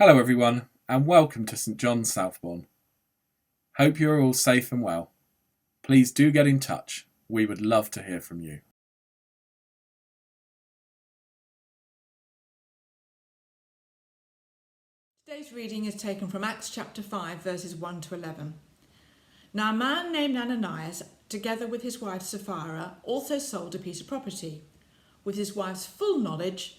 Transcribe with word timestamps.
Hello, 0.00 0.16
everyone, 0.16 0.68
and 0.88 1.08
welcome 1.08 1.44
to 1.44 1.56
St 1.56 1.76
John's 1.76 2.12
Southbourne. 2.12 2.68
Hope 3.78 3.98
you 3.98 4.08
are 4.12 4.20
all 4.20 4.32
safe 4.32 4.70
and 4.70 4.80
well. 4.80 5.10
Please 5.82 6.12
do 6.12 6.30
get 6.30 6.46
in 6.46 6.60
touch. 6.60 7.08
We 7.28 7.46
would 7.46 7.60
love 7.60 7.90
to 7.90 8.04
hear 8.04 8.20
from 8.20 8.40
you. 8.40 8.60
Today's 15.26 15.52
reading 15.52 15.84
is 15.84 15.96
taken 15.96 16.28
from 16.28 16.44
Acts 16.44 16.70
chapter 16.70 17.02
5, 17.02 17.42
verses 17.42 17.74
1 17.74 18.00
to 18.02 18.14
11. 18.14 18.54
Now, 19.52 19.70
a 19.72 19.76
man 19.76 20.12
named 20.12 20.36
Ananias, 20.36 21.02
together 21.28 21.66
with 21.66 21.82
his 21.82 22.00
wife 22.00 22.22
Sapphira, 22.22 22.98
also 23.02 23.40
sold 23.40 23.74
a 23.74 23.80
piece 23.80 24.00
of 24.00 24.06
property. 24.06 24.62
With 25.24 25.34
his 25.34 25.56
wife's 25.56 25.86
full 25.86 26.20
knowledge, 26.20 26.78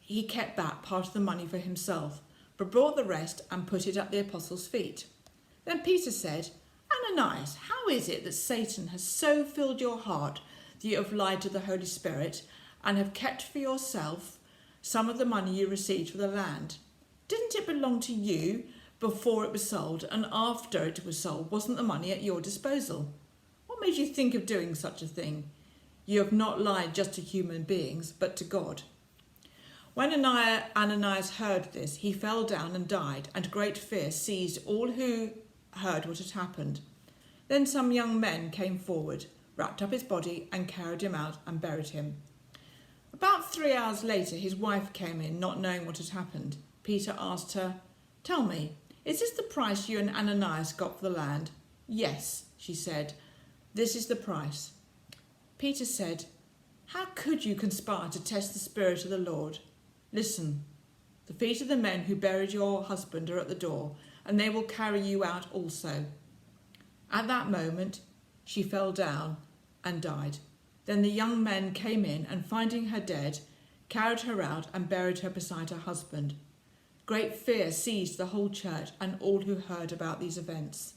he 0.00 0.24
kept 0.24 0.56
back 0.56 0.82
part 0.82 1.06
of 1.06 1.12
the 1.12 1.20
money 1.20 1.46
for 1.46 1.58
himself, 1.58 2.22
but 2.56 2.70
brought 2.70 2.96
the 2.96 3.04
rest 3.04 3.42
and 3.50 3.66
put 3.66 3.86
it 3.86 3.96
at 3.96 4.10
the 4.10 4.20
apostles' 4.20 4.66
feet. 4.66 5.06
Then 5.64 5.80
Peter 5.80 6.10
said, 6.10 6.50
Ananias, 7.10 7.56
how 7.68 7.88
is 7.88 8.08
it 8.08 8.24
that 8.24 8.32
Satan 8.32 8.88
has 8.88 9.02
so 9.02 9.44
filled 9.44 9.80
your 9.80 9.98
heart 9.98 10.40
that 10.80 10.88
you 10.88 10.96
have 10.96 11.12
lied 11.12 11.40
to 11.42 11.48
the 11.48 11.60
Holy 11.60 11.86
Spirit 11.86 12.42
and 12.84 12.96
have 12.96 13.12
kept 13.12 13.42
for 13.42 13.58
yourself 13.58 14.38
some 14.80 15.08
of 15.08 15.18
the 15.18 15.24
money 15.24 15.52
you 15.52 15.68
received 15.68 16.10
for 16.10 16.18
the 16.18 16.28
land? 16.28 16.76
Didn't 17.28 17.54
it 17.56 17.66
belong 17.66 18.00
to 18.00 18.12
you 18.12 18.64
before 19.00 19.44
it 19.44 19.52
was 19.52 19.68
sold, 19.68 20.04
and 20.10 20.26
after 20.32 20.84
it 20.84 21.04
was 21.04 21.18
sold, 21.18 21.50
wasn't 21.50 21.76
the 21.76 21.82
money 21.82 22.12
at 22.12 22.22
your 22.22 22.40
disposal? 22.40 23.12
What 23.66 23.80
made 23.80 23.96
you 23.96 24.06
think 24.06 24.34
of 24.34 24.46
doing 24.46 24.74
such 24.74 25.02
a 25.02 25.06
thing? 25.06 25.50
You 26.06 26.20
have 26.20 26.32
not 26.32 26.60
lied 26.60 26.94
just 26.94 27.14
to 27.14 27.20
human 27.20 27.64
beings, 27.64 28.12
but 28.12 28.36
to 28.36 28.44
God. 28.44 28.82
When 29.96 30.12
Ananias 30.12 31.36
heard 31.36 31.72
this, 31.72 31.96
he 31.96 32.12
fell 32.12 32.44
down 32.44 32.76
and 32.76 32.86
died, 32.86 33.30
and 33.34 33.50
great 33.50 33.78
fear 33.78 34.10
seized 34.10 34.58
all 34.66 34.90
who 34.90 35.30
heard 35.70 36.04
what 36.04 36.18
had 36.18 36.32
happened. 36.32 36.80
Then 37.48 37.64
some 37.64 37.90
young 37.92 38.20
men 38.20 38.50
came 38.50 38.78
forward, 38.78 39.24
wrapped 39.56 39.80
up 39.80 39.92
his 39.92 40.02
body, 40.02 40.50
and 40.52 40.68
carried 40.68 41.02
him 41.02 41.14
out 41.14 41.38
and 41.46 41.62
buried 41.62 41.88
him. 41.88 42.18
About 43.14 43.50
three 43.50 43.72
hours 43.72 44.04
later, 44.04 44.36
his 44.36 44.54
wife 44.54 44.92
came 44.92 45.22
in, 45.22 45.40
not 45.40 45.60
knowing 45.60 45.86
what 45.86 45.96
had 45.96 46.10
happened. 46.10 46.58
Peter 46.82 47.16
asked 47.18 47.54
her, 47.54 47.80
Tell 48.22 48.42
me, 48.42 48.76
is 49.06 49.20
this 49.20 49.30
the 49.30 49.44
price 49.44 49.88
you 49.88 49.98
and 49.98 50.10
Ananias 50.10 50.74
got 50.74 50.98
for 50.98 51.08
the 51.08 51.16
land? 51.16 51.48
Yes, 51.88 52.44
she 52.58 52.74
said, 52.74 53.14
This 53.72 53.96
is 53.96 54.08
the 54.08 54.16
price. 54.16 54.72
Peter 55.56 55.86
said, 55.86 56.26
How 56.88 57.06
could 57.14 57.46
you 57.46 57.54
conspire 57.54 58.10
to 58.10 58.22
test 58.22 58.52
the 58.52 58.58
Spirit 58.58 59.02
of 59.02 59.10
the 59.10 59.16
Lord? 59.16 59.58
Listen, 60.16 60.64
the 61.26 61.34
feet 61.34 61.60
of 61.60 61.68
the 61.68 61.76
men 61.76 62.04
who 62.04 62.16
buried 62.16 62.54
your 62.54 62.84
husband 62.84 63.28
are 63.28 63.38
at 63.38 63.48
the 63.48 63.54
door, 63.54 63.94
and 64.24 64.40
they 64.40 64.48
will 64.48 64.62
carry 64.62 65.02
you 65.02 65.22
out 65.22 65.46
also. 65.52 66.06
At 67.12 67.28
that 67.28 67.50
moment, 67.50 68.00
she 68.42 68.62
fell 68.62 68.92
down 68.92 69.36
and 69.84 70.00
died. 70.00 70.38
Then 70.86 71.02
the 71.02 71.10
young 71.10 71.42
men 71.42 71.74
came 71.74 72.06
in, 72.06 72.26
and 72.30 72.46
finding 72.46 72.86
her 72.86 72.98
dead, 72.98 73.40
carried 73.90 74.20
her 74.20 74.40
out 74.40 74.68
and 74.72 74.88
buried 74.88 75.18
her 75.18 75.28
beside 75.28 75.68
her 75.68 75.76
husband. 75.76 76.32
Great 77.04 77.34
fear 77.34 77.70
seized 77.70 78.16
the 78.16 78.26
whole 78.26 78.48
church 78.48 78.92
and 78.98 79.18
all 79.20 79.42
who 79.42 79.56
heard 79.56 79.92
about 79.92 80.18
these 80.18 80.38
events. 80.38 80.94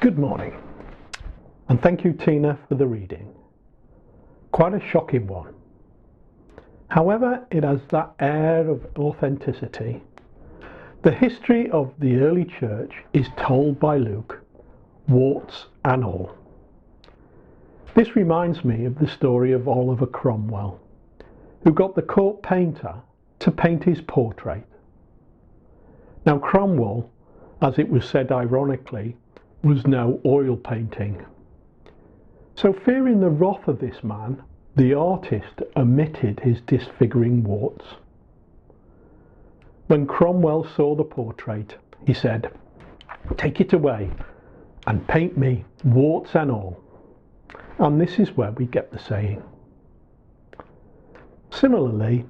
Good 0.00 0.18
morning, 0.18 0.54
and 1.68 1.82
thank 1.82 2.02
you, 2.02 2.14
Tina, 2.14 2.58
for 2.70 2.76
the 2.76 2.86
reading. 2.86 3.34
Quite 4.52 4.74
a 4.74 4.80
shocking 4.80 5.26
one. 5.26 5.54
However, 6.88 7.46
it 7.50 7.64
has 7.64 7.80
that 7.88 8.12
air 8.20 8.68
of 8.68 8.86
authenticity. 8.98 10.02
The 11.02 11.10
history 11.10 11.70
of 11.70 11.92
the 11.98 12.18
early 12.18 12.44
church 12.44 12.92
is 13.14 13.28
told 13.36 13.80
by 13.80 13.96
Luke, 13.96 14.42
warts 15.08 15.66
and 15.86 16.04
all. 16.04 16.32
This 17.94 18.14
reminds 18.14 18.62
me 18.62 18.84
of 18.84 18.98
the 18.98 19.08
story 19.08 19.52
of 19.52 19.68
Oliver 19.68 20.06
Cromwell, 20.06 20.78
who 21.64 21.72
got 21.72 21.94
the 21.94 22.02
court 22.02 22.42
painter 22.42 22.94
to 23.38 23.50
paint 23.50 23.82
his 23.82 24.02
portrait. 24.02 24.64
Now, 26.26 26.38
Cromwell, 26.38 27.10
as 27.62 27.78
it 27.78 27.88
was 27.88 28.04
said 28.04 28.30
ironically, 28.30 29.16
was 29.64 29.86
no 29.86 30.20
oil 30.26 30.56
painting. 30.56 31.24
So, 32.54 32.72
fearing 32.72 33.18
the 33.18 33.30
wrath 33.30 33.66
of 33.66 33.80
this 33.80 34.04
man, 34.04 34.42
the 34.74 34.94
artist 34.94 35.62
omitted 35.76 36.40
his 36.40 36.60
disfiguring 36.62 37.44
warts. 37.44 37.84
When 39.86 40.06
Cromwell 40.06 40.64
saw 40.64 40.94
the 40.94 41.04
portrait, 41.04 41.76
he 42.06 42.14
said, 42.14 42.50
Take 43.36 43.60
it 43.60 43.72
away 43.72 44.10
and 44.86 45.06
paint 45.06 45.36
me, 45.36 45.64
warts 45.84 46.34
and 46.34 46.50
all. 46.50 46.80
And 47.78 48.00
this 48.00 48.18
is 48.18 48.36
where 48.36 48.52
we 48.52 48.66
get 48.66 48.90
the 48.90 48.98
saying. 48.98 49.42
Similarly, 51.50 52.24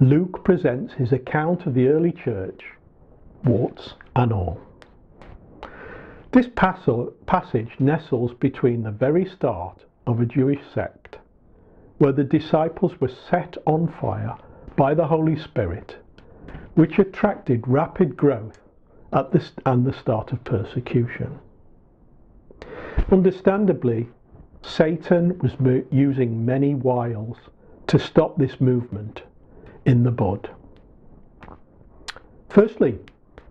Luke 0.00 0.44
presents 0.44 0.94
his 0.94 1.12
account 1.12 1.66
of 1.66 1.74
the 1.74 1.88
early 1.88 2.12
church, 2.12 2.64
warts 3.44 3.94
and 4.16 4.32
all. 4.32 4.60
This 6.32 6.48
passage 6.56 7.70
nestles 7.78 8.34
between 8.34 8.82
the 8.82 8.90
very 8.90 9.24
start 9.24 9.84
of 10.06 10.20
a 10.20 10.26
Jewish 10.26 10.60
sect, 10.74 11.17
where 11.98 12.12
the 12.12 12.24
disciples 12.24 13.00
were 13.00 13.10
set 13.30 13.56
on 13.66 13.92
fire 14.00 14.36
by 14.76 14.94
the 14.94 15.06
Holy 15.06 15.36
Spirit, 15.36 15.96
which 16.74 16.98
attracted 16.98 17.66
rapid 17.66 18.16
growth 18.16 18.60
at 19.12 19.32
the, 19.32 19.44
and 19.66 19.84
the 19.84 19.92
start 19.92 20.32
of 20.32 20.42
persecution. 20.44 21.38
Understandably, 23.10 24.08
Satan 24.62 25.38
was 25.38 25.52
using 25.90 26.44
many 26.44 26.74
wiles 26.74 27.36
to 27.86 27.98
stop 27.98 28.36
this 28.36 28.60
movement 28.60 29.22
in 29.84 30.02
the 30.02 30.10
bud. 30.10 30.50
Firstly, 32.50 32.98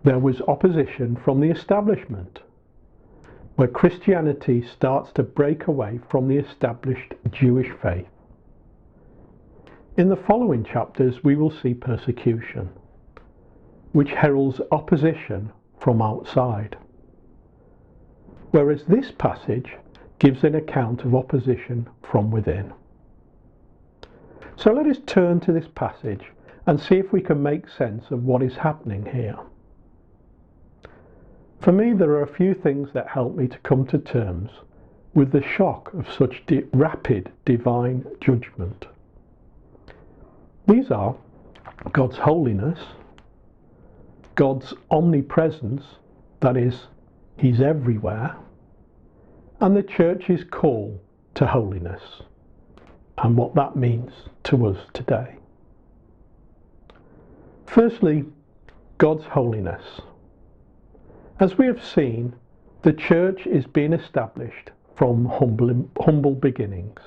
there 0.04 0.18
was 0.18 0.40
opposition 0.42 1.16
from 1.16 1.40
the 1.40 1.50
establishment, 1.50 2.40
where 3.56 3.68
Christianity 3.68 4.62
starts 4.62 5.12
to 5.12 5.22
break 5.22 5.66
away 5.66 6.00
from 6.08 6.28
the 6.28 6.36
established 6.36 7.14
Jewish 7.30 7.70
faith. 7.82 8.06
In 9.98 10.08
the 10.08 10.14
following 10.14 10.62
chapters, 10.62 11.24
we 11.24 11.34
will 11.34 11.50
see 11.50 11.74
persecution, 11.74 12.68
which 13.90 14.12
heralds 14.12 14.60
opposition 14.70 15.50
from 15.80 16.00
outside. 16.00 16.76
Whereas 18.52 18.84
this 18.84 19.10
passage 19.10 19.72
gives 20.20 20.44
an 20.44 20.54
account 20.54 21.02
of 21.02 21.16
opposition 21.16 21.88
from 22.00 22.30
within. 22.30 22.72
So 24.54 24.72
let 24.72 24.86
us 24.86 25.00
turn 25.04 25.40
to 25.40 25.52
this 25.52 25.66
passage 25.74 26.26
and 26.66 26.78
see 26.78 26.94
if 26.94 27.12
we 27.12 27.20
can 27.20 27.42
make 27.42 27.68
sense 27.68 28.12
of 28.12 28.22
what 28.22 28.40
is 28.40 28.54
happening 28.54 29.04
here. 29.04 29.36
For 31.60 31.72
me, 31.72 31.92
there 31.92 32.10
are 32.10 32.22
a 32.22 32.34
few 32.36 32.54
things 32.54 32.90
that 32.92 33.08
help 33.08 33.34
me 33.34 33.48
to 33.48 33.58
come 33.58 33.84
to 33.88 33.98
terms 33.98 34.50
with 35.12 35.32
the 35.32 35.42
shock 35.42 35.92
of 35.92 36.06
such 36.08 36.44
rapid 36.72 37.32
divine 37.44 38.06
judgment. 38.20 38.86
These 40.68 40.90
are 40.90 41.16
God's 41.92 42.18
holiness, 42.18 42.78
God's 44.34 44.74
omnipresence, 44.90 45.82
that 46.40 46.58
is, 46.58 46.88
He's 47.38 47.62
everywhere, 47.62 48.36
and 49.60 49.74
the 49.74 49.82
church's 49.82 50.44
call 50.44 51.00
to 51.34 51.46
holiness 51.46 52.02
and 53.16 53.34
what 53.36 53.54
that 53.54 53.76
means 53.76 54.12
to 54.44 54.66
us 54.66 54.78
today. 54.92 55.36
Firstly, 57.66 58.24
God's 58.98 59.24
holiness. 59.24 60.02
As 61.40 61.56
we 61.56 61.66
have 61.66 61.82
seen, 61.82 62.34
the 62.82 62.92
church 62.92 63.46
is 63.46 63.66
being 63.66 63.94
established 63.94 64.70
from 64.96 65.24
humble, 65.24 65.88
humble 65.98 66.34
beginnings. 66.34 67.00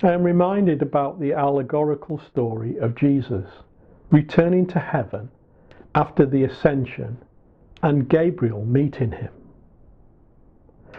I 0.00 0.12
am 0.12 0.22
reminded 0.22 0.80
about 0.80 1.18
the 1.18 1.32
allegorical 1.32 2.18
story 2.18 2.76
of 2.78 2.94
Jesus 2.94 3.50
returning 4.10 4.64
to 4.68 4.78
heaven 4.78 5.28
after 5.96 6.24
the 6.24 6.44
ascension 6.44 7.18
and 7.82 8.08
Gabriel 8.08 8.64
meeting 8.64 9.10
him. 9.10 9.32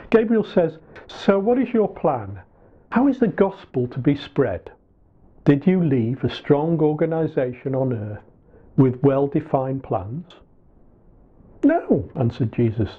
Gabriel 0.10 0.44
says, 0.44 0.78
So 1.08 1.40
what 1.40 1.58
is 1.58 1.70
your 1.74 1.88
plan? 1.88 2.42
How 2.92 3.08
is 3.08 3.20
the 3.20 3.30
gospel 3.30 3.88
to 3.88 4.00
be 4.00 4.16
spread? 4.16 4.70
Did 5.46 5.66
you 5.66 5.82
leave 5.82 6.22
a 6.26 6.30
strong 6.30 6.78
organization 6.82 7.76
on 7.76 7.94
earth 7.94 8.24
with 8.76 9.02
well 9.02 9.28
defined 9.28 9.82
plans? 9.82 10.34
No, 11.64 12.10
answered 12.16 12.52
Jesus. 12.52 12.90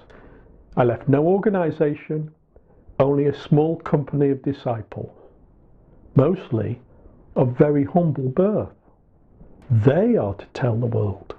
I 0.79 0.85
left 0.85 1.11
no 1.11 1.27
organization, 1.27 2.33
only 2.99 3.27
a 3.27 3.39
small 3.39 3.77
company 3.77 4.31
of 4.31 4.43
disciples. 4.43 5.20
Mostly 6.15 6.81
of 7.37 7.57
very 7.57 7.85
humble 7.85 8.29
birth. 8.29 8.69
They 9.71 10.17
are 10.17 10.35
to 10.35 10.47
tell 10.53 10.77
the 10.77 10.87
world. 10.87 11.35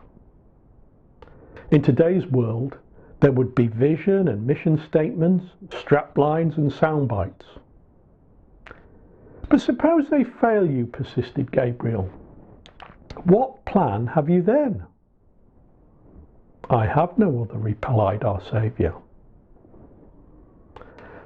In 1.72 1.82
today's 1.82 2.26
world, 2.28 2.78
there 3.20 3.32
would 3.32 3.54
be 3.56 3.68
vision 3.68 4.28
and 4.28 4.48
mission 4.48 4.82
statements, 4.88 5.46
strap 5.80 6.18
lines 6.18 6.58
and 6.58 6.72
sound 6.72 7.08
bites. 7.08 7.46
But 9.50 9.62
suppose 9.62 10.10
they 10.10 10.24
fail 10.24 10.70
you, 10.70 10.86
persisted 10.86 11.52
Gabriel. 11.52 12.10
What 13.26 13.64
plan 13.66 14.08
have 14.08 14.30
you 14.30 14.42
then? 14.42 14.84
I 16.70 16.86
have 16.86 17.18
no 17.18 17.44
other, 17.44 17.60
replied 17.60 18.24
our 18.24 18.42
Saviour. 18.50 19.02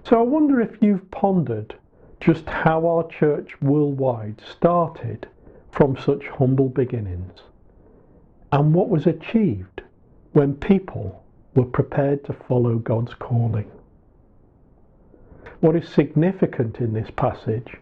So 0.04 0.20
I 0.20 0.24
wonder 0.24 0.60
if 0.60 0.82
you've 0.82 1.10
pondered 1.12 1.76
just 2.20 2.48
how 2.48 2.88
our 2.88 3.08
church 3.08 3.60
worldwide 3.62 4.42
started 4.50 5.28
from 5.72 5.98
such 5.98 6.28
humble 6.28 6.70
beginnings 6.70 7.42
and 8.52 8.74
what 8.74 8.90
was 8.90 9.06
achieved 9.06 9.82
when 10.32 10.56
people 10.56 11.24
were 11.56 11.66
prepared 11.66 12.24
to 12.26 12.34
follow 12.34 12.76
God's 12.76 13.14
calling. 13.14 13.70
What 15.60 15.76
is 15.76 15.88
significant 15.90 16.80
in 16.80 16.94
this 16.94 17.10
passage 17.16 17.76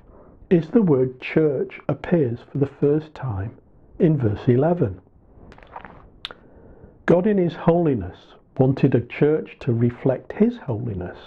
is 0.50 0.70
the 0.70 0.82
word 0.82 1.20
church 1.20 1.80
appears 1.90 2.40
for 2.52 2.60
the 2.60 2.70
first 2.80 3.14
time 3.14 3.58
in 4.00 4.18
verse 4.18 4.48
11. 4.48 5.02
God 7.06 7.28
in 7.28 7.38
His 7.38 7.56
holiness 7.56 8.18
wanted 8.58 8.96
a 8.96 9.02
church 9.02 9.58
to 9.62 9.74
reflect 9.74 10.34
His 10.34 10.58
holiness. 10.58 11.18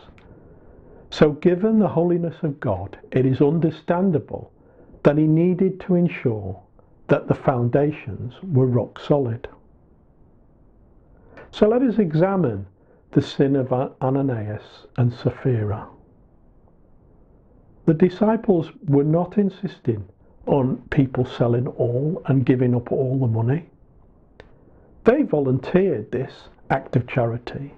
So, 1.11 1.33
given 1.33 1.79
the 1.79 1.89
holiness 1.89 2.37
of 2.43 2.61
God, 2.61 2.99
it 3.13 3.25
is 3.25 3.41
understandable 3.41 4.53
that 5.03 5.17
He 5.17 5.27
needed 5.27 5.81
to 5.81 5.95
ensure 5.95 6.61
that 7.09 7.29
the 7.29 7.35
foundations 7.35 8.35
were 8.43 8.67
rock 8.67 8.99
solid. 8.99 9.49
So, 11.53 11.69
let 11.69 11.83
us 11.83 11.99
examine 11.99 12.67
the 13.13 13.23
sin 13.23 13.57
of 13.57 13.73
Ananias 13.73 14.87
and 14.97 15.13
Sapphira. 15.13 15.89
The 17.87 17.95
disciples 17.95 18.71
were 18.89 19.05
not 19.05 19.39
insisting 19.39 20.05
on 20.47 20.79
people 20.91 21.25
selling 21.25 21.69
all 21.69 22.21
and 22.27 22.45
giving 22.45 22.75
up 22.75 22.91
all 22.91 23.19
the 23.19 23.27
money. 23.27 23.69
They 25.05 25.23
volunteered 25.23 26.11
this 26.11 26.49
act 26.69 26.97
of 26.97 27.07
charity. 27.07 27.75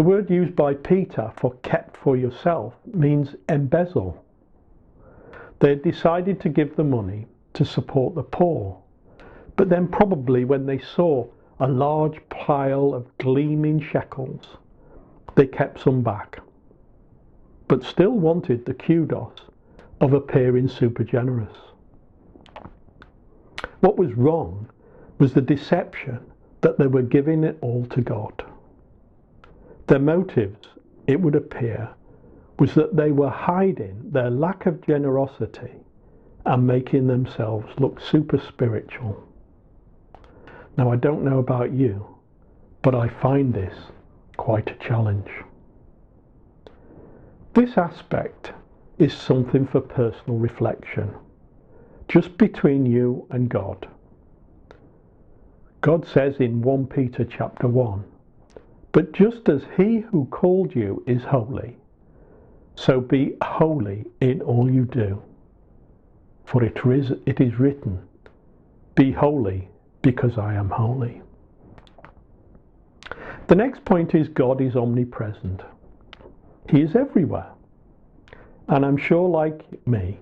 The 0.00 0.06
word 0.06 0.30
used 0.30 0.56
by 0.56 0.72
Peter 0.72 1.30
for 1.36 1.52
kept 1.56 1.94
for 1.94 2.16
yourself 2.16 2.72
means 2.86 3.36
embezzle. 3.50 4.24
They 5.58 5.68
had 5.68 5.82
decided 5.82 6.40
to 6.40 6.48
give 6.48 6.74
the 6.74 6.84
money 6.84 7.26
to 7.52 7.66
support 7.66 8.14
the 8.14 8.22
poor, 8.22 8.78
but 9.56 9.68
then 9.68 9.88
probably 9.88 10.46
when 10.46 10.64
they 10.64 10.78
saw 10.78 11.26
a 11.58 11.68
large 11.68 12.26
pile 12.30 12.94
of 12.94 13.14
gleaming 13.18 13.78
shekels, 13.78 14.56
they 15.34 15.46
kept 15.46 15.80
some 15.80 16.00
back 16.00 16.40
but 17.68 17.84
still 17.84 18.12
wanted 18.12 18.64
the 18.64 18.72
kudos 18.72 19.42
of 20.00 20.14
appearing 20.14 20.68
super 20.68 21.04
generous. 21.04 21.58
What 23.80 23.98
was 23.98 24.14
wrong 24.14 24.66
was 25.18 25.34
the 25.34 25.42
deception 25.42 26.20
that 26.62 26.78
they 26.78 26.86
were 26.86 27.02
giving 27.02 27.44
it 27.44 27.58
all 27.60 27.84
to 27.88 28.00
God. 28.00 28.42
Their 29.90 29.98
motives, 29.98 30.68
it 31.08 31.20
would 31.20 31.34
appear, 31.34 31.90
was 32.60 32.74
that 32.74 32.94
they 32.94 33.10
were 33.10 33.28
hiding 33.28 34.00
their 34.12 34.30
lack 34.30 34.66
of 34.66 34.80
generosity 34.82 35.72
and 36.46 36.64
making 36.64 37.08
themselves 37.08 37.66
look 37.76 38.00
super 38.00 38.38
spiritual. 38.38 39.20
Now, 40.78 40.92
I 40.92 40.94
don't 40.94 41.24
know 41.24 41.40
about 41.40 41.72
you, 41.72 42.06
but 42.82 42.94
I 42.94 43.08
find 43.08 43.52
this 43.52 43.74
quite 44.36 44.70
a 44.70 44.74
challenge. 44.74 45.28
This 47.54 47.76
aspect 47.76 48.52
is 48.98 49.12
something 49.12 49.66
for 49.66 49.80
personal 49.80 50.38
reflection, 50.38 51.12
just 52.06 52.38
between 52.38 52.86
you 52.86 53.26
and 53.30 53.48
God. 53.48 53.88
God 55.80 56.06
says 56.06 56.36
in 56.38 56.62
1 56.62 56.86
Peter 56.86 57.24
chapter 57.24 57.66
1, 57.66 58.04
But 58.92 59.12
just 59.12 59.48
as 59.48 59.62
he 59.76 60.00
who 60.00 60.26
called 60.26 60.74
you 60.74 61.02
is 61.06 61.22
holy, 61.22 61.76
so 62.74 63.00
be 63.00 63.36
holy 63.42 64.06
in 64.20 64.42
all 64.42 64.70
you 64.70 64.84
do. 64.84 65.22
For 66.44 66.64
it 66.64 66.78
is, 66.84 67.12
it 67.26 67.40
is 67.40 67.58
written, 67.58 68.00
Be 68.96 69.12
holy 69.12 69.68
because 70.02 70.38
I 70.38 70.54
am 70.54 70.70
holy. 70.70 71.22
The 73.46 73.54
next 73.54 73.84
point 73.84 74.14
is 74.14 74.28
God 74.28 74.60
is 74.60 74.74
omnipresent. 74.74 75.62
He 76.68 76.82
is 76.82 76.96
everywhere. 76.96 77.50
And 78.68 78.84
I'm 78.84 78.96
sure, 78.96 79.28
like 79.28 79.86
me, 79.86 80.18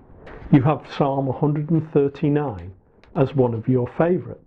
you 0.51 0.61
have 0.63 0.85
Psalm 0.97 1.27
139 1.27 2.71
as 3.15 3.35
one 3.35 3.53
of 3.53 3.67
your 3.67 3.87
favourites. 3.97 4.41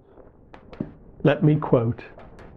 Let 1.22 1.44
me 1.44 1.56
quote 1.56 2.02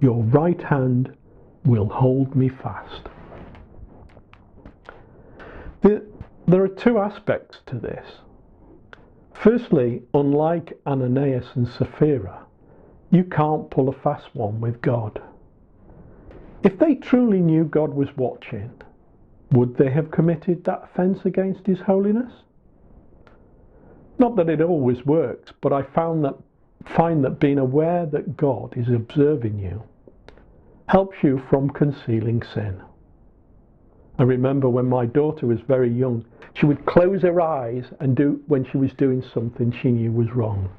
your 0.00 0.22
right 0.24 0.60
hand 0.62 1.16
will 1.64 1.88
hold 1.88 2.34
me 2.34 2.48
fast. 2.48 3.08
There 5.82 6.62
are 6.62 6.68
two 6.68 6.98
aspects 6.98 7.58
to 7.66 7.78
this. 7.78 8.06
Firstly, 9.32 10.02
unlike 10.12 10.78
Ananias 10.86 11.46
and 11.54 11.66
Sapphira, 11.68 12.46
you 13.10 13.24
can't 13.24 13.70
pull 13.70 13.88
a 13.88 13.92
fast 13.92 14.34
one 14.34 14.60
with 14.60 14.80
God. 14.82 15.22
If 16.62 16.78
they 16.78 16.94
truly 16.94 17.40
knew 17.40 17.64
God 17.64 17.94
was 17.94 18.16
watching, 18.16 18.70
would 19.52 19.76
they 19.76 19.90
have 19.90 20.10
committed 20.10 20.64
that 20.64 20.84
offence 20.84 21.24
against 21.24 21.66
His 21.66 21.80
holiness? 21.80 22.32
Not 24.18 24.36
that 24.36 24.48
it 24.48 24.60
always 24.60 25.04
works, 25.04 25.52
but 25.60 25.72
I 25.72 25.82
found 25.82 26.24
that, 26.24 26.34
find 26.84 27.24
that 27.24 27.40
being 27.40 27.58
aware 27.58 28.06
that 28.06 28.36
God 28.36 28.76
is 28.76 28.88
observing 28.88 29.58
you 29.58 29.82
helps 30.86 31.16
you 31.22 31.42
from 31.48 31.70
concealing 31.70 32.42
sin. 32.42 32.80
I 34.18 34.22
remember 34.22 34.68
when 34.68 34.86
my 34.86 35.06
daughter 35.06 35.46
was 35.46 35.60
very 35.62 35.90
young, 35.90 36.24
she 36.54 36.66
would 36.66 36.86
close 36.86 37.22
her 37.22 37.40
eyes 37.40 37.84
and 38.00 38.16
do 38.16 38.40
when 38.46 38.64
she 38.64 38.76
was 38.76 38.92
doing 38.92 39.22
something 39.22 39.72
she 39.72 39.90
knew 39.90 40.12
was 40.12 40.30
wrong, 40.32 40.70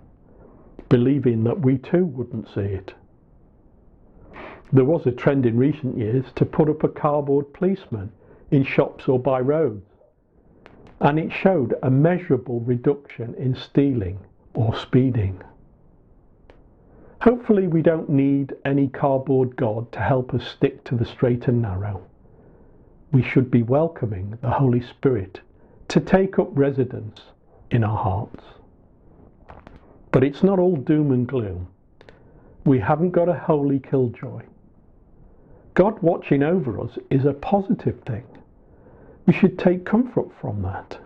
believing 0.90 1.44
that 1.44 1.60
we 1.60 1.78
too 1.78 2.06
wouldn't 2.06 2.48
see 2.54 2.62
it. 2.62 2.94
There 4.72 4.86
was 4.86 5.06
a 5.06 5.12
trend 5.12 5.46
in 5.46 5.58
recent 5.58 5.98
years 5.98 6.26
to 6.36 6.46
put 6.46 6.70
up 6.70 6.84
a 6.84 6.88
cardboard 6.88 7.54
policeman 7.54 8.12
in 8.52 8.64
shops 8.64 9.08
or 9.08 9.20
by 9.20 9.40
roads. 9.40 9.86
And 11.02 11.20
it 11.20 11.32
showed 11.32 11.76
a 11.84 11.90
measurable 11.92 12.62
reduction 12.62 13.36
in 13.36 13.56
stealing 13.56 14.20
or 14.54 14.76
speeding. 14.78 15.42
Hopefully, 17.22 17.68
we 17.68 17.82
don't 17.82 18.10
need 18.10 18.54
any 18.66 18.88
cardboard 18.88 19.56
God 19.56 19.92
to 19.94 20.00
help 20.00 20.34
us 20.34 20.48
stick 20.48 20.84
to 20.86 20.96
the 20.96 21.06
straight 21.06 21.48
and 21.48 21.62
narrow. 21.62 22.06
We 23.12 23.24
should 23.24 23.50
be 23.50 23.64
welcoming 23.64 24.38
the 24.42 24.52
Holy 24.52 24.82
Spirit 24.82 25.40
to 25.88 26.00
take 26.00 26.38
up 26.38 26.50
residence 26.52 27.22
in 27.72 27.84
our 27.84 27.98
hearts. 27.98 28.44
But 30.12 30.24
it's 30.24 30.44
not 30.44 30.60
all 30.60 30.76
doom 30.76 31.12
and 31.12 31.28
gloom. 31.28 31.68
We 32.66 32.80
haven't 32.80 33.12
got 33.12 33.30
a 33.30 33.34
holy 33.34 33.80
killjoy. 33.80 34.44
God 35.74 36.02
watching 36.02 36.42
over 36.42 36.80
us 36.80 36.98
is 37.10 37.26
a 37.26 37.34
positive 37.34 38.00
thing. 38.02 38.26
We 39.26 39.34
should 39.34 39.60
take 39.60 39.86
comfort 39.86 40.30
from 40.40 40.62
that. 40.64 40.98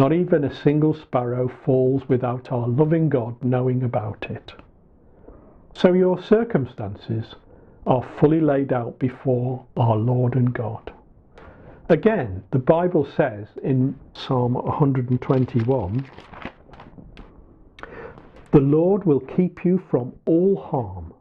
Not 0.00 0.14
even 0.14 0.44
a 0.44 0.62
single 0.62 0.94
sparrow 0.94 1.46
falls 1.46 2.08
without 2.08 2.50
our 2.50 2.66
loving 2.66 3.10
God 3.10 3.36
knowing 3.44 3.82
about 3.82 4.28
it. 4.30 4.54
So 5.74 5.92
your 5.92 6.22
circumstances 6.22 7.34
are 7.86 8.08
fully 8.18 8.40
laid 8.40 8.72
out 8.72 8.98
before 8.98 9.62
our 9.76 9.96
Lord 9.96 10.36
and 10.36 10.54
God. 10.54 10.90
Again, 11.90 12.42
the 12.50 12.58
Bible 12.58 13.06
says 13.14 13.46
in 13.62 13.94
Psalm 14.14 14.54
121 14.54 16.06
The 18.52 18.58
Lord 18.58 19.04
will 19.04 19.20
keep 19.20 19.66
you 19.66 19.82
from 19.90 20.14
all 20.24 20.56
harm, 20.56 21.12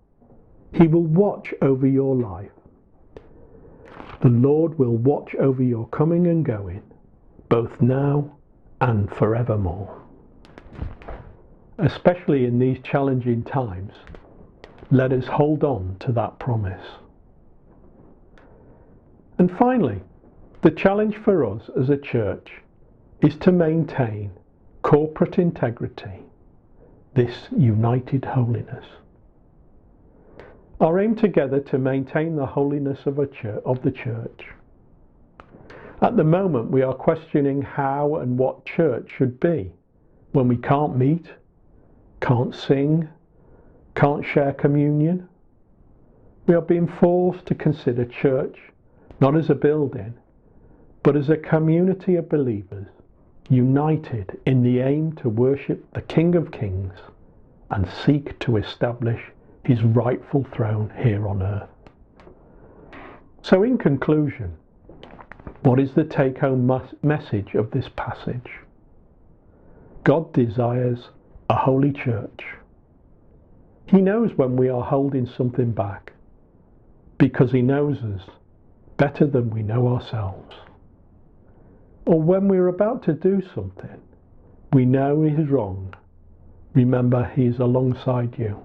He 0.72 0.88
will 0.88 1.04
watch 1.04 1.54
over 1.62 1.86
your 1.86 2.16
life. 2.16 2.52
The 4.22 4.30
Lord 4.30 4.80
will 4.80 4.96
watch 4.96 5.36
over 5.36 5.62
your 5.62 5.86
coming 5.90 6.28
and 6.28 6.46
going, 6.46 6.84
both 7.50 7.82
now 7.82 8.38
and 8.82 9.10
forevermore. 9.12 10.02
Especially 11.78 12.46
in 12.46 12.60
these 12.60 12.78
challenging 12.84 13.44
times, 13.44 13.94
let 14.92 15.12
us 15.12 15.26
hold 15.26 15.64
on 15.64 15.96
to 16.00 16.12
that 16.12 16.40
promise. 16.40 16.86
And 19.38 19.56
finally, 19.58 20.02
the 20.62 20.72
challenge 20.72 21.16
for 21.18 21.46
us 21.46 21.70
as 21.80 21.90
a 21.90 21.98
church 21.98 22.52
is 23.22 23.36
to 23.38 23.52
maintain 23.52 24.32
corporate 24.82 25.38
integrity, 25.38 26.24
this 27.14 27.48
united 27.56 28.26
holiness. 28.26 28.86
Our 30.82 31.00
aim 31.00 31.16
together 31.16 31.60
to 31.62 31.78
maintain 31.78 32.36
the 32.36 32.46
holiness 32.46 33.00
of, 33.06 33.20
of 33.20 33.82
the 33.82 33.92
church. 33.92 34.48
At 36.02 36.16
the 36.16 36.24
moment, 36.24 36.72
we 36.72 36.82
are 36.82 36.94
questioning 36.94 37.62
how 37.62 38.16
and 38.16 38.38
what 38.38 38.66
church 38.66 39.12
should 39.18 39.40
be 39.40 39.72
when 40.32 40.48
we 40.48 40.56
can't 40.56 40.98
meet, 40.98 41.28
can't 42.22 42.56
sing, 42.56 43.10
can't 43.96 44.26
share 44.26 44.54
communion. 44.54 45.28
We 46.48 46.56
are 46.56 46.62
being 46.62 46.88
forced 46.88 47.46
to 47.48 47.56
consider 47.56 48.06
church 48.06 48.58
not 49.20 49.36
as 49.36 49.50
a 49.50 49.56
building, 49.56 50.14
but 51.04 51.18
as 51.18 51.30
a 51.30 51.38
community 51.38 52.16
of 52.16 52.30
believers 52.30 52.88
united 53.50 54.40
in 54.46 54.62
the 54.62 54.80
aim 54.80 55.12
to 55.14 55.28
worship 55.28 55.84
the 55.94 56.02
King 56.04 56.36
of 56.36 56.52
Kings 56.52 56.94
and 57.72 57.88
seek 58.06 58.38
to 58.40 58.58
establish 58.58 59.22
his 59.64 59.84
rightful 59.84 60.46
throne 60.54 60.92
here 60.98 61.28
on 61.28 61.42
earth. 61.42 61.70
So, 63.42 63.64
in 63.64 63.78
conclusion, 63.78 64.56
what 65.62 65.80
is 65.80 65.94
the 65.94 66.04
take 66.04 66.38
home 66.40 66.72
message 67.02 67.56
of 67.56 67.72
this 67.72 67.90
passage? 67.96 68.52
God 70.04 70.32
desires 70.34 71.10
a 71.50 71.56
holy 71.56 71.92
church. 71.92 72.46
He 73.88 74.02
knows 74.02 74.32
when 74.36 74.56
we 74.56 74.70
are 74.70 74.84
holding 74.84 75.26
something 75.26 75.72
back 75.72 76.14
because 77.18 77.52
He 77.52 77.62
knows 77.62 77.98
us 78.00 78.30
better 78.98 79.26
than 79.26 79.50
we 79.50 79.64
know 79.64 79.88
ourselves 79.88 80.56
or 82.10 82.20
when 82.20 82.48
we're 82.48 82.70
about 82.70 83.04
to 83.04 83.14
do 83.14 83.40
something, 83.54 84.02
we 84.74 84.84
know 84.84 85.22
it 85.22 85.40
is 85.40 85.48
wrong, 85.48 85.94
remember 86.74 87.32
He 87.36 87.46
is 87.46 87.60
alongside 87.60 88.34
you. 88.40 88.60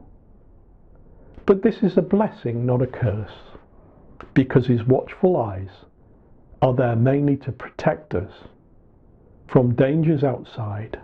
But 1.45 1.62
this 1.62 1.83
is 1.83 1.99
a 1.99 2.03
blessing, 2.03 2.64
not 2.64 2.81
a 2.81 2.87
curse, 2.87 3.37
because 4.33 4.67
His 4.67 4.83
watchful 4.85 5.37
eyes 5.37 5.69
are 6.62 6.75
there 6.75 6.96
mainly 6.96 7.37
to 7.38 7.52
protect 7.52 8.14
us 8.14 8.32
from 9.49 9.75
dangers 9.75 10.25
outside, 10.25 11.00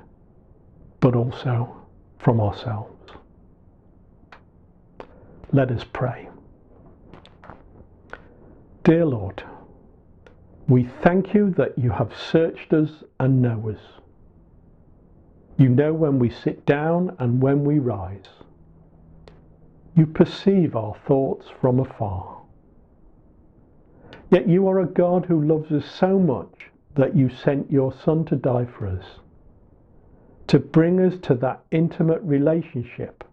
but 1.01 1.15
also 1.15 1.77
from 2.19 2.41
ourselves. 2.41 3.13
Let 5.53 5.71
us 5.71 5.85
pray. 5.93 6.29
Dear 8.85 9.05
Lord, 9.05 9.43
we 10.69 10.89
thank 11.03 11.35
you 11.35 11.51
that 11.51 11.77
you 11.77 11.91
have 11.91 12.17
searched 12.17 12.73
us 12.73 12.91
and 13.19 13.43
know 13.43 13.71
us. 13.71 13.81
You 15.59 15.69
know 15.69 15.93
when 15.93 16.19
we 16.19 16.31
sit 16.31 16.65
down 16.65 17.15
and 17.19 17.43
when 17.43 17.65
we 17.65 17.79
rise. 17.79 18.29
You 19.95 20.07
perceive 20.07 20.77
our 20.77 20.95
thoughts 21.07 21.47
from 21.61 21.81
afar. 21.81 22.40
Yet 24.31 24.49
you 24.49 24.69
are 24.69 24.81
a 24.81 24.87
God 24.87 25.27
who 25.27 25.43
loves 25.43 25.73
us 25.73 25.85
so 25.85 26.19
much 26.19 26.71
that 26.95 27.17
you 27.17 27.29
sent 27.29 27.71
your 27.71 27.93
Son 27.93 28.25
to 28.27 28.37
die 28.37 28.65
for 28.65 28.87
us, 28.87 29.05
to 30.47 30.59
bring 30.59 31.01
us 31.01 31.19
to 31.23 31.35
that 31.35 31.63
intimate 31.71 32.23
relationship 32.23 33.25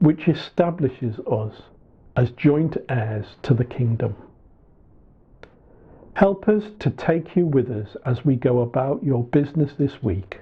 which 0.00 0.28
establishes 0.28 1.18
us 1.20 1.62
as 2.16 2.30
joint 2.32 2.76
heirs 2.88 3.36
to 3.42 3.54
the 3.54 3.64
kingdom. 3.64 4.14
Help 6.14 6.48
us 6.48 6.64
to 6.80 6.90
take 6.90 7.36
you 7.36 7.46
with 7.46 7.70
us 7.70 7.96
as 8.04 8.24
we 8.24 8.34
go 8.36 8.60
about 8.60 9.02
your 9.04 9.22
business 9.24 9.72
this 9.78 10.02
week, 10.02 10.40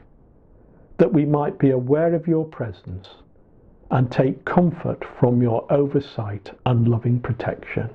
that 0.99 1.13
we 1.13 1.25
might 1.25 1.59
be 1.59 1.71
aware 1.71 2.15
of 2.15 2.27
your 2.27 2.45
presence 2.45 3.09
and 3.91 4.11
take 4.11 4.45
comfort 4.45 5.05
from 5.21 5.43
your 5.43 5.71
oversight 5.73 6.51
and 6.65 6.89
loving 6.89 7.21
protection, 7.21 7.91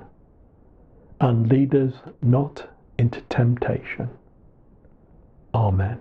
and 1.21 1.47
lead 1.49 1.75
us 1.75 1.93
not 2.23 2.67
into 2.97 3.21
temptation. 3.21 4.09
Amen. 5.53 5.99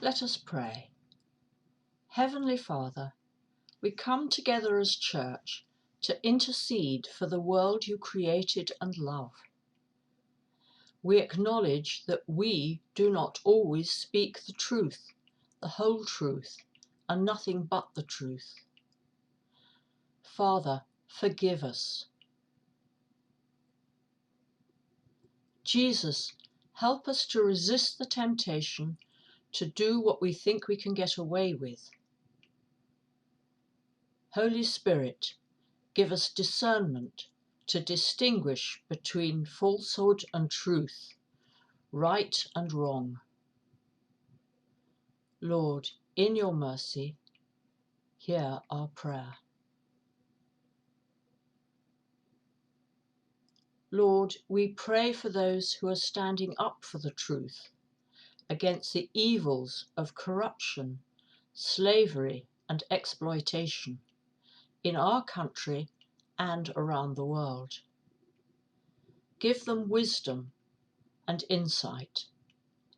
Let 0.00 0.22
us 0.22 0.36
pray. 0.36 0.90
Heavenly 2.10 2.56
Father, 2.56 3.14
we 3.82 3.90
come 3.90 4.28
together 4.28 4.78
as 4.78 4.94
church 4.94 5.64
to 6.02 6.24
intercede 6.24 7.08
for 7.08 7.26
the 7.26 7.40
world 7.40 7.88
you 7.88 7.98
created 7.98 8.70
and 8.80 8.96
love. 8.96 9.32
We 11.02 11.18
acknowledge 11.18 12.04
that 12.06 12.22
we 12.28 12.80
do 12.94 13.10
not 13.10 13.40
always 13.42 13.90
speak 13.90 14.44
the 14.44 14.52
truth, 14.52 15.12
the 15.60 15.68
whole 15.68 16.04
truth, 16.04 16.58
and 17.08 17.24
nothing 17.24 17.64
but 17.64 17.88
the 17.94 18.02
truth. 18.02 18.63
Father, 20.36 20.82
forgive 21.06 21.62
us. 21.62 22.06
Jesus, 25.62 26.32
help 26.72 27.06
us 27.06 27.24
to 27.26 27.40
resist 27.40 27.98
the 27.98 28.04
temptation 28.04 28.98
to 29.52 29.64
do 29.64 30.00
what 30.00 30.20
we 30.20 30.32
think 30.32 30.66
we 30.66 30.76
can 30.76 30.92
get 30.92 31.16
away 31.18 31.54
with. 31.54 31.88
Holy 34.30 34.64
Spirit, 34.64 35.34
give 35.94 36.10
us 36.10 36.28
discernment 36.28 37.28
to 37.68 37.78
distinguish 37.78 38.82
between 38.88 39.44
falsehood 39.44 40.24
and 40.34 40.50
truth, 40.50 41.14
right 41.92 42.44
and 42.56 42.72
wrong. 42.72 43.20
Lord, 45.40 45.90
in 46.16 46.34
your 46.34 46.52
mercy, 46.52 47.14
hear 48.18 48.58
our 48.68 48.88
prayer. 48.88 49.36
Lord, 53.94 54.34
we 54.48 54.72
pray 54.72 55.12
for 55.12 55.28
those 55.28 55.74
who 55.74 55.86
are 55.86 55.94
standing 55.94 56.56
up 56.58 56.84
for 56.84 56.98
the 56.98 57.12
truth 57.12 57.70
against 58.50 58.92
the 58.92 59.08
evils 59.14 59.86
of 59.96 60.16
corruption, 60.16 60.98
slavery, 61.52 62.48
and 62.68 62.82
exploitation 62.90 64.00
in 64.82 64.96
our 64.96 65.22
country 65.22 65.90
and 66.40 66.72
around 66.74 67.14
the 67.14 67.24
world. 67.24 67.74
Give 69.38 69.64
them 69.64 69.88
wisdom 69.88 70.50
and 71.28 71.44
insight 71.48 72.24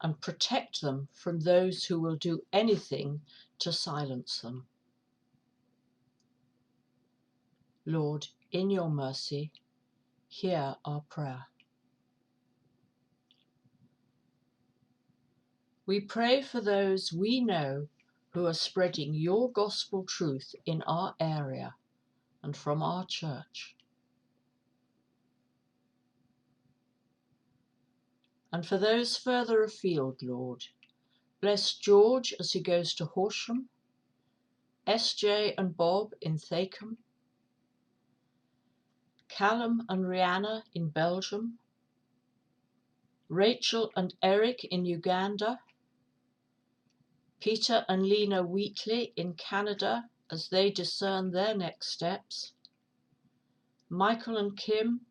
and 0.00 0.18
protect 0.22 0.80
them 0.80 1.08
from 1.12 1.40
those 1.40 1.84
who 1.84 2.00
will 2.00 2.16
do 2.16 2.40
anything 2.54 3.20
to 3.58 3.70
silence 3.70 4.40
them. 4.40 4.66
Lord, 7.84 8.28
in 8.50 8.70
your 8.70 8.88
mercy, 8.88 9.52
hear 10.28 10.76
our 10.84 11.02
prayer. 11.08 11.46
We 15.86 16.00
pray 16.00 16.42
for 16.42 16.60
those 16.60 17.12
we 17.12 17.40
know 17.40 17.88
who 18.30 18.46
are 18.46 18.54
spreading 18.54 19.14
your 19.14 19.50
gospel 19.50 20.04
truth 20.04 20.54
in 20.66 20.82
our 20.82 21.14
area 21.20 21.74
and 22.42 22.56
from 22.56 22.82
our 22.82 23.06
church. 23.06 23.76
And 28.52 28.66
for 28.66 28.78
those 28.78 29.16
further 29.16 29.62
afield, 29.62 30.22
Lord, 30.22 30.64
bless 31.40 31.74
George 31.74 32.34
as 32.40 32.52
he 32.52 32.60
goes 32.60 32.94
to 32.94 33.04
Horsham, 33.04 33.68
SJ 34.86 35.54
and 35.58 35.76
Bob 35.76 36.12
in 36.20 36.38
Thacombe, 36.38 36.98
Callum 39.36 39.84
and 39.90 40.06
Rihanna 40.06 40.62
in 40.72 40.88
Belgium, 40.88 41.58
Rachel 43.28 43.92
and 43.94 44.14
Eric 44.22 44.64
in 44.64 44.86
Uganda, 44.86 45.60
Peter 47.38 47.84
and 47.86 48.08
Lena 48.08 48.42
Wheatley 48.42 49.12
in 49.14 49.34
Canada 49.34 50.08
as 50.30 50.48
they 50.48 50.70
discern 50.70 51.32
their 51.32 51.54
next 51.54 51.88
steps, 51.88 52.54
Michael 53.90 54.38
and 54.38 54.56
Kim 54.56 55.02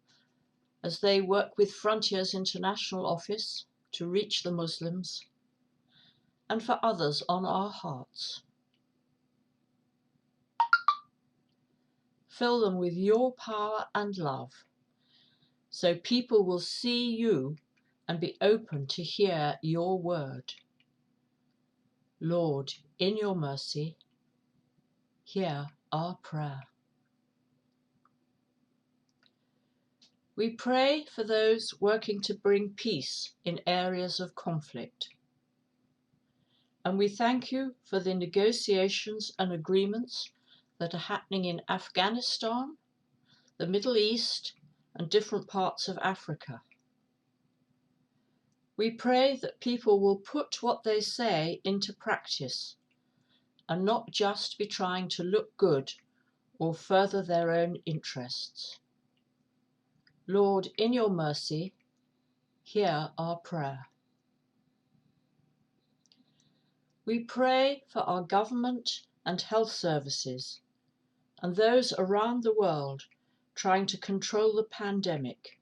as 0.82 1.02
they 1.02 1.22
work 1.22 1.56
with 1.56 1.72
Frontiers 1.72 2.34
International 2.34 3.06
Office 3.06 3.68
to 3.92 4.08
reach 4.08 4.42
the 4.42 4.52
Muslims, 4.52 5.24
and 6.50 6.64
for 6.64 6.80
others 6.82 7.22
on 7.30 7.46
our 7.46 7.70
hearts. 7.70 8.42
Fill 12.38 12.60
them 12.60 12.78
with 12.78 12.94
your 12.94 13.34
power 13.34 13.86
and 13.96 14.18
love 14.18 14.52
so 15.70 15.96
people 15.96 16.46
will 16.46 16.60
see 16.60 17.16
you 17.16 17.56
and 18.08 18.20
be 18.20 18.38
open 18.42 18.88
to 18.88 19.04
hear 19.04 19.58
your 19.62 19.98
word. 20.00 20.54
Lord, 22.20 22.74
in 23.00 23.18
your 23.18 23.36
mercy, 23.36 23.96
hear 25.24 25.68
our 25.94 26.18
prayer. 26.24 26.62
We 30.36 30.52
pray 30.52 31.06
for 31.14 31.24
those 31.24 31.74
working 31.80 32.20
to 32.22 32.34
bring 32.34 32.74
peace 32.76 33.34
in 33.46 33.62
areas 33.66 34.20
of 34.20 34.36
conflict. 34.36 35.10
And 36.84 36.98
we 36.98 37.08
thank 37.08 37.52
you 37.52 37.76
for 37.86 38.02
the 38.02 38.14
negotiations 38.14 39.32
and 39.40 39.54
agreements 39.54 40.30
that 40.78 40.94
are 40.94 40.98
happening 40.98 41.46
in 41.46 41.62
Afghanistan, 41.70 42.78
the 43.58 43.68
Middle 43.68 43.96
East, 43.96 44.54
and 44.96 45.10
different 45.10 45.48
parts 45.48 45.88
of 45.88 45.98
Africa. 46.02 46.62
We 48.78 48.92
pray 48.92 49.38
that 49.38 49.62
people 49.62 50.00
will 50.02 50.18
put 50.18 50.62
what 50.62 50.84
they 50.84 51.00
say 51.00 51.62
into 51.64 51.94
practice 51.94 52.76
and 53.70 53.86
not 53.86 54.12
just 54.12 54.58
be 54.58 54.68
trying 54.68 55.08
to 55.10 55.24
look 55.24 55.56
good 55.58 55.94
or 56.60 56.74
further 56.74 57.22
their 57.22 57.52
own 57.52 57.78
interests. 57.86 58.80
Lord, 60.28 60.70
in 60.78 60.92
your 60.92 61.10
mercy, 61.10 61.74
hear 62.64 63.12
our 63.18 63.38
prayer. 63.38 63.88
We 67.06 67.20
pray 67.20 67.84
for 67.88 68.00
our 68.00 68.24
government 68.24 69.02
and 69.26 69.42
health 69.42 69.72
services 69.72 70.62
and 71.42 71.56
those 71.56 71.94
around 71.94 72.44
the 72.44 72.54
world 72.54 73.04
trying 73.56 73.86
to 73.86 73.98
control 73.98 74.54
the 74.54 74.64
pandemic. 74.64 75.60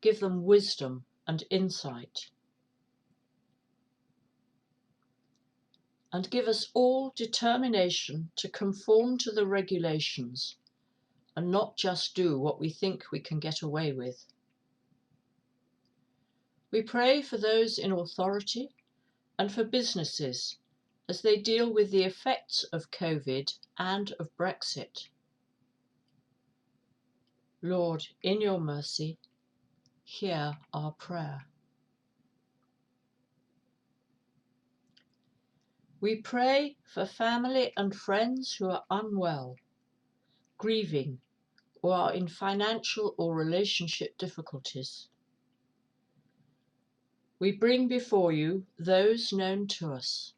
Give 0.00 0.20
them 0.20 0.44
wisdom 0.44 1.04
and 1.26 1.42
insight. 1.50 2.30
And 6.12 6.30
give 6.30 6.46
us 6.46 6.70
all 6.74 7.12
determination 7.16 8.30
to 8.36 8.48
conform 8.48 9.18
to 9.18 9.32
the 9.32 9.46
regulations 9.46 10.56
and 11.36 11.50
not 11.50 11.76
just 11.76 12.14
do 12.14 12.38
what 12.38 12.60
we 12.60 12.70
think 12.70 13.10
we 13.10 13.20
can 13.20 13.40
get 13.40 13.62
away 13.62 13.92
with. 13.92 14.26
We 16.70 16.82
pray 16.82 17.22
for 17.22 17.38
those 17.38 17.78
in 17.78 17.92
authority 17.92 18.74
and 19.38 19.50
for 19.50 19.64
businesses 19.64 20.58
as 21.08 21.20
they 21.22 21.36
deal 21.36 21.72
with 21.72 21.90
the 21.90 22.04
effects 22.04 22.64
of 22.72 22.90
COVID 22.90 23.52
and 23.78 24.12
of 24.18 24.34
Brexit. 24.36 25.08
Lord, 27.62 28.04
in 28.22 28.40
your 28.40 28.60
mercy, 28.60 29.18
hear 30.04 30.56
our 30.72 30.92
prayer. 30.92 31.46
We 36.00 36.16
pray 36.16 36.76
for 36.84 37.06
family 37.06 37.72
and 37.76 37.94
friends 37.94 38.54
who 38.54 38.68
are 38.68 38.84
unwell, 38.90 39.56
grieving, 40.58 41.20
or 41.80 41.94
are 41.94 42.12
in 42.12 42.28
financial 42.28 43.14
or 43.16 43.34
relationship 43.34 44.18
difficulties. 44.18 45.08
We 47.38 47.52
bring 47.52 47.88
before 47.88 48.32
you 48.32 48.66
those 48.78 49.32
known 49.32 49.66
to 49.68 49.92
us. 49.92 50.34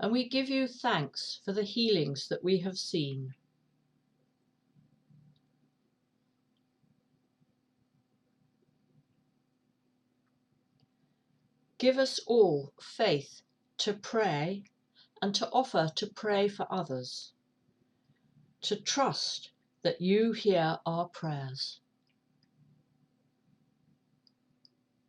And 0.00 0.10
we 0.10 0.26
give 0.26 0.48
you 0.48 0.66
thanks 0.66 1.40
for 1.44 1.52
the 1.52 1.62
healings 1.62 2.26
that 2.28 2.42
we 2.42 2.58
have 2.60 2.78
seen. 2.78 3.34
Give 11.76 11.98
us 11.98 12.18
all 12.26 12.72
faith 12.80 13.42
to 13.78 13.92
pray 13.92 14.64
and 15.20 15.34
to 15.34 15.48
offer 15.50 15.90
to 15.96 16.06
pray 16.06 16.48
for 16.48 16.66
others, 16.70 17.32
to 18.62 18.76
trust 18.76 19.50
that 19.82 20.00
you 20.00 20.32
hear 20.32 20.78
our 20.86 21.08
prayers. 21.08 21.80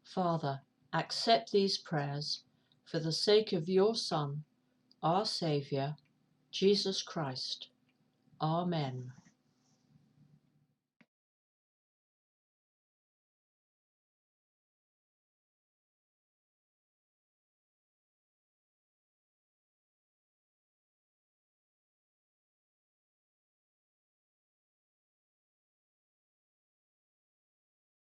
Father, 0.04 0.62
accept 0.92 1.54
these 1.54 1.78
prayers 1.78 2.44
for 2.84 3.00
the 3.00 3.14
sake 3.14 3.54
of 3.54 3.70
your 3.70 3.96
Son 3.96 4.44
our 5.04 5.26
Saviour, 5.26 5.96
Jesus 6.52 7.02
Christ. 7.02 7.68
Amen. 8.42 9.12